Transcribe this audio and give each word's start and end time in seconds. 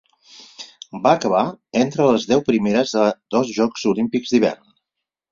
Va 1.01 1.09
acabar 1.17 1.41
entre 1.81 2.07
les 2.07 2.25
deu 2.31 2.41
primeres 2.47 2.93
a 3.01 3.03
dos 3.35 3.51
Jocs 3.59 3.85
Olímpics 3.93 4.33
d'Hivern. 4.33 4.65